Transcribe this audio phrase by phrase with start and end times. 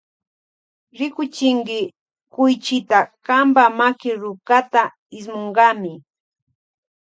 [0.97, 1.79] Rikuchinki
[2.33, 4.83] kuychita kampa maki rukata
[5.17, 5.93] ismunkami.